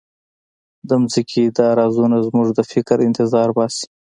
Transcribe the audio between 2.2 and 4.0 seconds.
زموږ د فکر انتظار باسي.